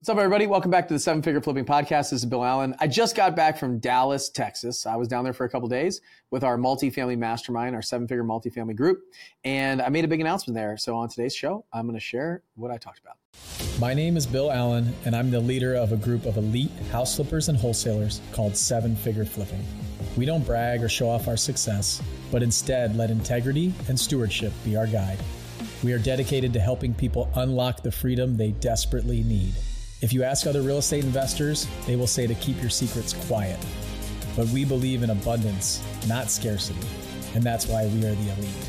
[0.00, 0.46] What's up, everybody?
[0.46, 2.08] Welcome back to the Seven Figure Flipping Podcast.
[2.08, 2.74] This is Bill Allen.
[2.80, 4.86] I just got back from Dallas, Texas.
[4.86, 8.24] I was down there for a couple days with our multifamily mastermind, our seven figure
[8.24, 9.02] multifamily group,
[9.44, 10.78] and I made a big announcement there.
[10.78, 13.18] So, on today's show, I'm going to share what I talked about.
[13.78, 17.16] My name is Bill Allen, and I'm the leader of a group of elite house
[17.16, 19.62] flippers and wholesalers called Seven Figure Flipping.
[20.16, 22.00] We don't brag or show off our success,
[22.32, 25.18] but instead let integrity and stewardship be our guide.
[25.84, 29.52] We are dedicated to helping people unlock the freedom they desperately need.
[30.00, 33.58] If you ask other real estate investors, they will say to keep your secrets quiet.
[34.34, 36.80] But we believe in abundance, not scarcity.
[37.34, 38.68] And that's why we are the elite.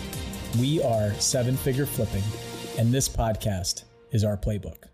[0.60, 2.24] We are seven figure flipping,
[2.78, 4.91] and this podcast is our playbook.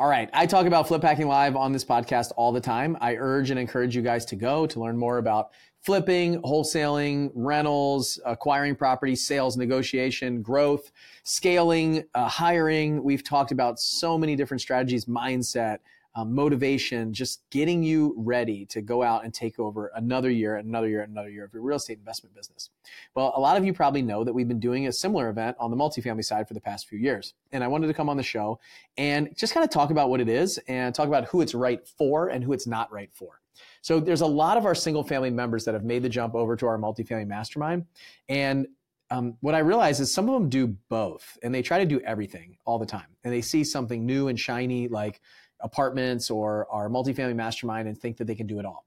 [0.00, 0.30] All right.
[0.32, 2.96] I talk about flip hacking live on this podcast all the time.
[3.02, 5.50] I urge and encourage you guys to go to learn more about
[5.82, 10.90] flipping, wholesaling, rentals, acquiring property, sales, negotiation, growth,
[11.24, 13.04] scaling, uh, hiring.
[13.04, 15.80] We've talked about so many different strategies, mindset,
[16.14, 20.88] um, motivation, just getting you ready to go out and take over another year, another
[20.88, 22.70] year, another year of your real estate investment business.
[23.14, 25.70] Well, a lot of you probably know that we've been doing a similar event on
[25.70, 27.34] the multifamily side for the past few years.
[27.52, 28.58] And I wanted to come on the show
[28.96, 31.86] and just kind of talk about what it is and talk about who it's right
[31.86, 33.40] for and who it's not right for.
[33.82, 36.56] So there's a lot of our single family members that have made the jump over
[36.56, 37.86] to our multifamily mastermind.
[38.28, 38.66] And
[39.10, 42.00] um, what I realize is some of them do both and they try to do
[42.00, 43.06] everything all the time.
[43.24, 45.20] And they see something new and shiny like
[45.62, 48.86] apartments or our multifamily mastermind and think that they can do it all.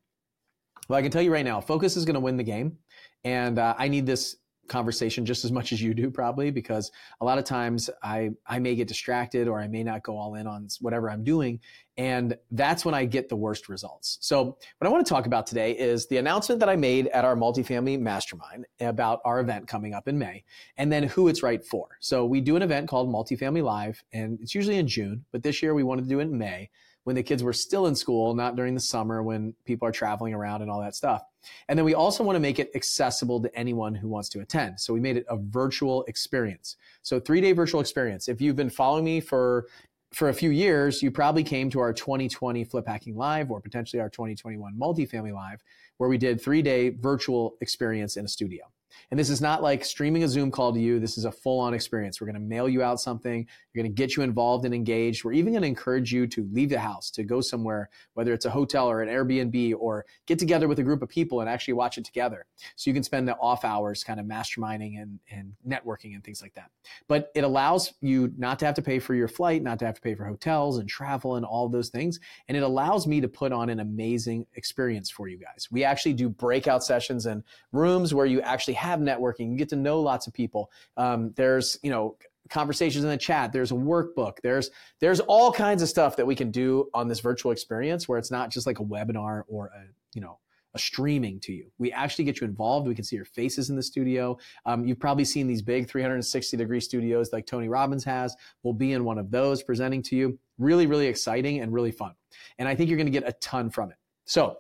[0.88, 2.77] Well, I can tell you right now, focus is going to win the game.
[3.23, 4.38] And uh, I need this
[4.73, 8.57] conversation just as much as you do probably because a lot of times I I
[8.57, 11.59] may get distracted or I may not go all in on whatever I'm doing
[11.95, 14.17] and that's when I get the worst results.
[14.21, 17.23] So what I want to talk about today is the announcement that I made at
[17.23, 20.44] our multifamily mastermind about our event coming up in May
[20.77, 21.89] and then who it's right for.
[21.99, 25.61] So we do an event called Multifamily Live and it's usually in June, but this
[25.61, 26.71] year we wanted to do it in May
[27.03, 30.33] when the kids were still in school, not during the summer when people are traveling
[30.33, 31.21] around and all that stuff.
[31.67, 34.79] And then we also want to make it accessible to anyone who wants to attend.
[34.79, 36.78] So we made it a virtual experience.
[37.01, 38.28] So three day virtual experience.
[38.28, 39.67] If you've been following me for
[40.13, 44.00] for a few years, you probably came to our 2020 Flip Hacking Live or potentially
[44.00, 45.63] our 2021 Multifamily Live,
[45.97, 48.63] where we did three day virtual experience in a studio.
[49.11, 50.99] And this is not like streaming a Zoom call to you.
[50.99, 52.19] This is a full on experience.
[52.19, 53.47] We're going to mail you out something.
[53.73, 55.23] You're going to get you involved and engaged.
[55.23, 58.45] We're even going to encourage you to leave the house, to go somewhere, whether it's
[58.45, 61.73] a hotel or an Airbnb, or get together with a group of people and actually
[61.73, 62.45] watch it together.
[62.75, 66.41] So you can spend the off hours kind of masterminding and, and networking and things
[66.41, 66.69] like that.
[67.07, 69.95] But it allows you not to have to pay for your flight, not to have
[69.95, 72.19] to pay for hotels and travel and all those things.
[72.47, 75.67] And it allows me to put on an amazing experience for you guys.
[75.71, 79.51] We actually do breakout sessions and rooms where you actually have networking.
[79.51, 80.71] You get to know lots of people.
[80.97, 82.17] Um, there's, you know,
[82.49, 83.51] conversations in the chat.
[83.51, 84.38] There's a workbook.
[84.44, 88.19] There's there's all kinds of stuff that we can do on this virtual experience where
[88.19, 90.39] it's not just like a webinar or a you know
[90.75, 91.72] a streaming to you.
[91.77, 92.88] We actually get you involved.
[92.88, 94.38] We can see your faces in the studio.
[94.66, 98.35] Um, you've probably seen these big 360 degree studios like Tony Robbins has.
[98.63, 100.39] We'll be in one of those presenting to you.
[100.57, 102.13] Really, really exciting and really fun.
[102.57, 103.97] And I think you're going to get a ton from it.
[104.25, 104.57] So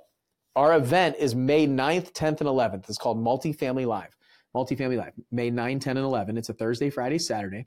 [0.55, 2.89] our event is May 9th, 10th, and 11th.
[2.89, 4.15] It's called Multifamily Live.
[4.55, 6.37] Multifamily Live, May 9, 10, and 11.
[6.37, 7.65] It's a Thursday, Friday, Saturday.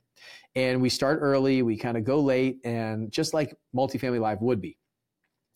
[0.55, 4.61] And we start early, we kind of go late, and just like Multifamily Live would
[4.61, 4.77] be.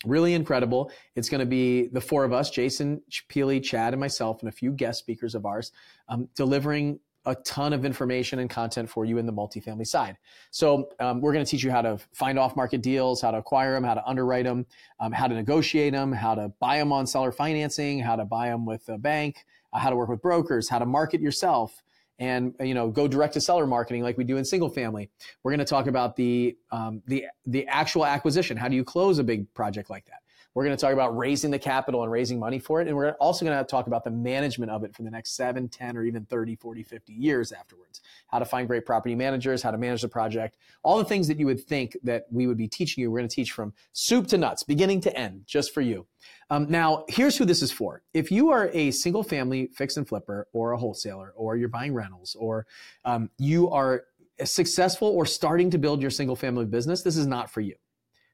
[0.05, 0.91] Really incredible.
[1.15, 4.51] It's going to be the four of us, Jason, Pili, Chad, and myself, and a
[4.51, 5.71] few guest speakers of ours,
[6.09, 10.17] um, delivering a ton of information and content for you in the multifamily side.
[10.49, 13.73] So um, we're going to teach you how to find off-market deals, how to acquire
[13.73, 14.65] them, how to underwrite them,
[14.99, 18.47] um, how to negotiate them, how to buy them on seller financing, how to buy
[18.47, 21.83] them with a bank, uh, how to work with brokers, how to market yourself,
[22.19, 25.09] and you know go direct to seller marketing like we do in single family.
[25.43, 28.57] We're going to talk about the um, the the actual acquisition.
[28.57, 30.21] How do you close a big project like that?
[30.53, 32.87] We're going to talk about raising the capital and raising money for it.
[32.87, 35.69] And we're also going to talk about the management of it for the next 7,
[35.69, 38.01] 10, or even 30, 40, 50 years afterwards.
[38.27, 41.39] How to find great property managers, how to manage the project, all the things that
[41.39, 43.09] you would think that we would be teaching you.
[43.09, 46.05] We're going to teach from soup to nuts, beginning to end, just for you.
[46.49, 48.03] Um, now, here's who this is for.
[48.13, 51.93] If you are a single family fix and flipper or a wholesaler, or you're buying
[51.93, 52.67] rentals, or
[53.05, 54.03] um, you are
[54.43, 57.75] successful or starting to build your single family business, this is not for you.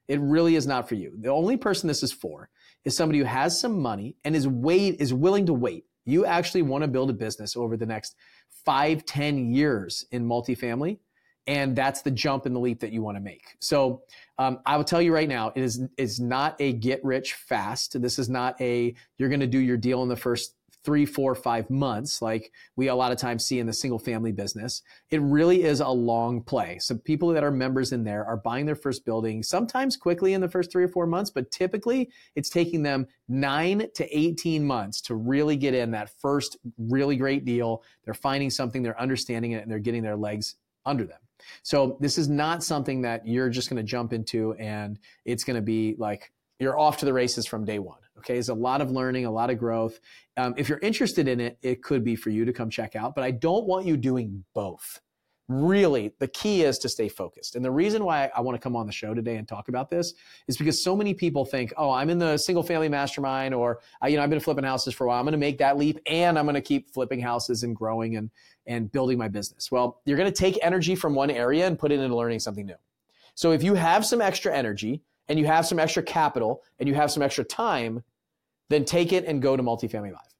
[0.08, 1.12] It really is not for you.
[1.20, 2.48] The only person this is for
[2.84, 5.84] is somebody who has some money and is wait is willing to wait.
[6.06, 8.16] You actually want to build a business over the next
[8.64, 10.98] five, ten years in multifamily.
[11.46, 13.42] And that's the jump and the leap that you want to make.
[13.60, 14.02] So
[14.38, 18.00] um, I will tell you right now, it is is not a get rich fast.
[18.00, 21.34] This is not a you're going to do your deal in the first three, four,
[21.34, 24.82] five months, like we a lot of times see in the single family business.
[25.10, 26.78] It really is a long play.
[26.78, 30.40] So people that are members in there are buying their first building sometimes quickly in
[30.40, 35.00] the first three or four months, but typically it's taking them nine to 18 months
[35.02, 37.82] to really get in that first really great deal.
[38.04, 40.54] They're finding something, they're understanding it, and they're getting their legs
[40.86, 41.18] under them.
[41.62, 45.56] So this is not something that you're just going to jump into and it's going
[45.56, 47.98] to be like you're off to the races from day one.
[48.18, 50.00] Okay, it's a lot of learning, a lot of growth.
[50.36, 53.14] Um, if you're interested in it, it could be for you to come check out.
[53.14, 55.00] But I don't want you doing both.
[55.48, 57.56] Really, the key is to stay focused.
[57.56, 59.88] And the reason why I want to come on the show today and talk about
[59.88, 60.12] this
[60.46, 64.16] is because so many people think, "Oh, I'm in the single family mastermind, or you
[64.16, 65.18] know, I've been flipping houses for a while.
[65.18, 68.16] I'm going to make that leap, and I'm going to keep flipping houses and growing
[68.16, 68.30] and
[68.66, 71.92] and building my business." Well, you're going to take energy from one area and put
[71.92, 72.76] it into learning something new.
[73.34, 76.94] So if you have some extra energy and you have some extra capital and you
[76.94, 78.02] have some extra time,
[78.70, 80.34] then take it and go to multifamily live.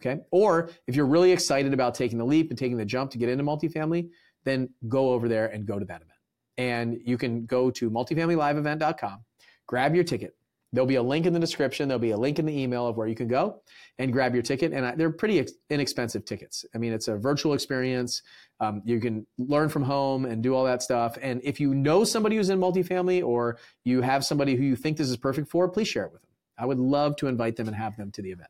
[0.00, 0.20] Okay.
[0.30, 3.28] Or if you're really excited about taking the leap and taking the jump to get
[3.28, 4.08] into multifamily,
[4.44, 6.10] then go over there and go to that event.
[6.58, 9.24] And you can go to multifamilyliveevent.com,
[9.66, 10.34] grab your ticket.
[10.72, 11.88] There'll be a link in the description.
[11.88, 13.60] There'll be a link in the email of where you can go
[13.98, 14.72] and grab your ticket.
[14.72, 16.64] And they're pretty inexpensive tickets.
[16.74, 18.22] I mean, it's a virtual experience.
[18.58, 21.18] Um, you can learn from home and do all that stuff.
[21.20, 24.96] And if you know somebody who's in multifamily or you have somebody who you think
[24.96, 26.30] this is perfect for, please share it with them.
[26.56, 28.48] I would love to invite them and have them to the event.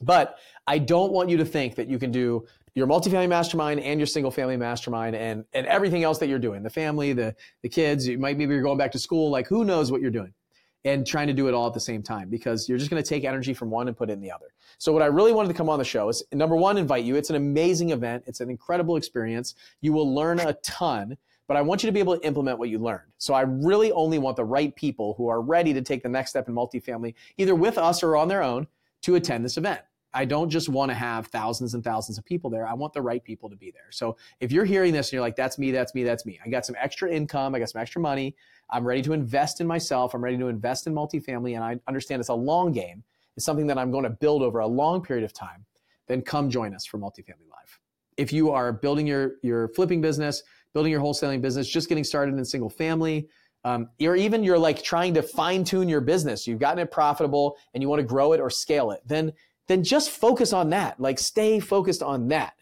[0.00, 3.98] But I don't want you to think that you can do your multifamily mastermind and
[3.98, 7.68] your single family mastermind and, and everything else that you're doing the family, the, the
[7.68, 8.06] kids.
[8.06, 10.32] You might maybe you're going back to school, like who knows what you're doing
[10.84, 13.08] and trying to do it all at the same time because you're just going to
[13.08, 14.46] take energy from one and put it in the other.
[14.78, 17.16] So what I really wanted to come on the show is number one, invite you.
[17.16, 18.24] It's an amazing event.
[18.26, 19.54] It's an incredible experience.
[19.80, 21.16] You will learn a ton
[21.48, 23.10] but I want you to be able to implement what you learned.
[23.16, 26.30] So I really only want the right people who are ready to take the next
[26.30, 28.66] step in multifamily, either with us or on their own,
[29.02, 29.80] to attend this event.
[30.14, 32.66] I don't just want to have thousands and thousands of people there.
[32.66, 33.90] I want the right people to be there.
[33.90, 36.40] So if you're hearing this and you're like, that's me, that's me, that's me.
[36.44, 38.34] I got some extra income, I got some extra money.
[38.70, 40.14] I'm ready to invest in myself.
[40.14, 41.54] I'm ready to invest in multifamily.
[41.54, 43.02] And I understand it's a long game.
[43.36, 45.64] It's something that I'm going to build over a long period of time.
[46.06, 47.78] Then come join us for Multifamily Live.
[48.16, 50.42] If you are building your, your flipping business,
[50.74, 53.28] building your wholesaling business, just getting started in single family,
[53.64, 57.56] um, or even you're like trying to fine tune your business, you've gotten it profitable
[57.74, 59.32] and you want to grow it or scale it, then
[59.68, 60.98] then just focus on that.
[60.98, 62.54] Like stay focused on that.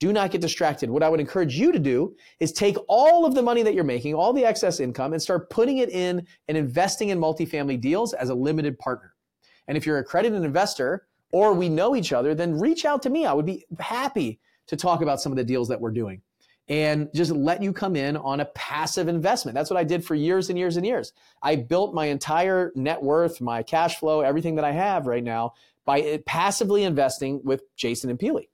[0.00, 0.90] Do not get distracted.
[0.90, 3.84] What I would encourage you to do is take all of the money that you're
[3.84, 8.12] making, all the excess income, and start putting it in and investing in multifamily deals
[8.12, 9.14] as a limited partner.
[9.68, 13.10] And if you're a accredited investor or we know each other, then reach out to
[13.10, 13.24] me.
[13.24, 16.20] I would be happy to talk about some of the deals that we're doing
[16.68, 19.54] and just let you come in on a passive investment.
[19.54, 21.12] That's what I did for years and years and years.
[21.42, 25.52] I built my entire net worth, my cash flow, everything that I have right now
[25.84, 28.48] by eh, passively investing with Jason and Pili.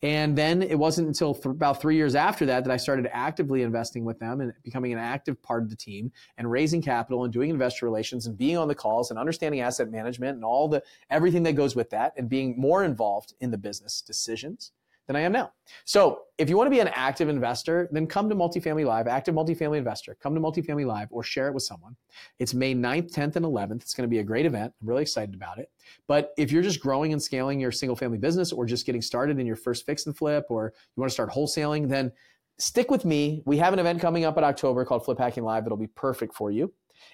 [0.00, 3.62] And then it wasn't until th- about three years after that that I started actively
[3.62, 7.32] investing with them and becoming an active part of the team and raising capital and
[7.32, 10.84] doing investor relations and being on the calls and understanding asset management and all the
[11.10, 14.70] everything that goes with that and being more involved in the business decisions
[15.08, 15.52] than I am now.
[15.84, 19.34] So if you want to be an active investor, then come to Multifamily Live, active
[19.34, 20.16] multifamily investor.
[20.22, 21.96] Come to Multifamily Live or share it with someone.
[22.38, 23.82] It's May 9th, 10th, and 11th.
[23.82, 24.72] It's going to be a great event.
[24.80, 25.70] I'm really excited about it.
[26.06, 29.40] But if you're just growing and scaling your single family business or just getting started
[29.40, 32.12] in your first fix and flip or you want to start wholesaling, then
[32.58, 33.42] stick with me.
[33.46, 36.34] We have an event coming up in October called Flip Hacking Live that'll be perfect
[36.34, 36.72] for you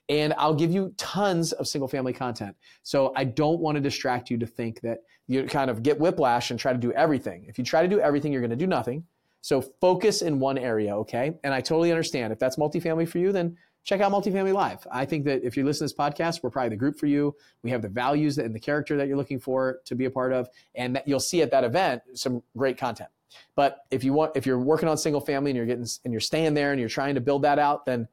[0.09, 2.57] and I'll give you tons of single family content.
[2.83, 6.51] So I don't want to distract you to think that you kind of get whiplash
[6.51, 7.47] and try to do everything.
[7.49, 9.05] If you try to do everything, you're going to do nothing.
[9.41, 11.35] So focus in one area, okay?
[11.45, 12.33] And I totally understand.
[12.33, 14.87] If that's multifamily for you, then check out Multifamily Live.
[14.91, 17.35] I think that if you listen to this podcast, we're probably the group for you.
[17.63, 20.33] We have the values and the character that you're looking for to be a part
[20.33, 23.11] of, and that you'll see at that event some great content.
[23.55, 26.21] But if you want, if you're working on single family and you're getting and you're
[26.21, 28.09] staying there and you're trying to build that out, then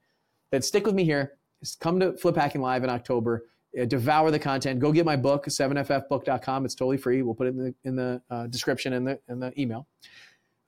[0.52, 1.38] then stick with me here
[1.80, 3.46] come to Flip Hacking Live in October.
[3.80, 4.80] Uh, devour the content.
[4.80, 6.66] Go get my book, 7ffbook.com.
[6.66, 7.22] It's totally free.
[7.22, 9.88] We'll put it in the, in the uh, description in the, in the email.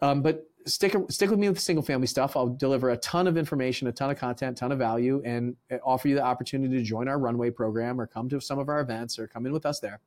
[0.02, 2.38] Um, but stick, stick with me with the single family stuff.
[2.38, 5.56] I'll deliver a ton of information, a ton of content, a ton of value, and
[5.72, 8.70] uh, offer you the opportunity to join our runway program or come to some of
[8.70, 10.00] our events or come in with us there.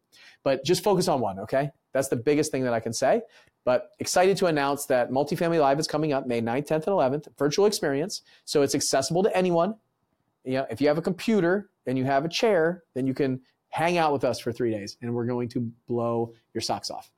[0.42, 1.70] But just focus on one, okay?
[1.92, 3.22] That's the biggest thing that I can say.
[3.64, 7.28] But excited to announce that Multifamily Live is coming up May 9th, 10th, and 11th,
[7.36, 8.22] virtual experience.
[8.44, 9.74] So it's accessible to anyone
[10.46, 13.40] you know, if you have a computer and you have a chair, then you can
[13.68, 17.10] hang out with us for three days and we're going to blow your socks off.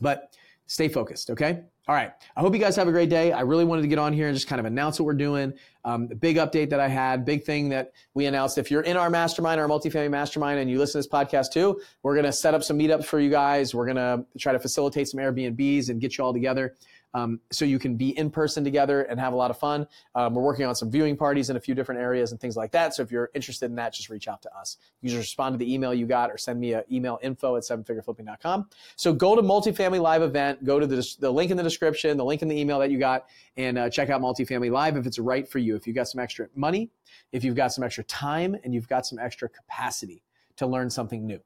[0.00, 1.62] But stay focused, okay?
[1.88, 2.10] All right.
[2.36, 3.30] I hope you guys have a great day.
[3.32, 5.54] I really wanted to get on here and just kind of announce what we're doing.
[5.84, 8.58] Um, the big update that I had, big thing that we announced.
[8.58, 11.80] If you're in our mastermind, our multifamily mastermind, and you listen to this podcast too,
[12.02, 13.72] we're going to set up some meetups for you guys.
[13.72, 16.74] We're going to try to facilitate some Airbnbs and get you all together
[17.16, 19.86] um, so you can be in person together and have a lot of fun.
[20.14, 22.70] Um, we're working on some viewing parties in a few different areas and things like
[22.72, 22.94] that.
[22.94, 24.76] So if you're interested in that, just reach out to us.
[25.00, 27.62] You just respond to the email you got or send me an email info at
[27.62, 28.68] sevenfigureflipping.com.
[28.96, 32.24] So go to Multifamily Live event, go to the, the link in the description, the
[32.24, 35.18] link in the email that you got, and uh, check out Multifamily Live if it's
[35.18, 35.74] right for you.
[35.74, 36.90] If you've got some extra money,
[37.32, 40.22] if you've got some extra time, and you've got some extra capacity
[40.56, 41.40] to learn something new.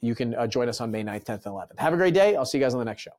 [0.00, 1.78] You can uh, join us on May 9th, 10th, and 11th.
[1.78, 2.36] Have a great day.
[2.36, 3.12] I'll see you guys on the next show.